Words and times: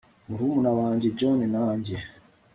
Murumuna 0.27 0.71
wanjye 0.79 1.07
John 1.17 1.39
na 1.53 1.63
njye 1.77 1.97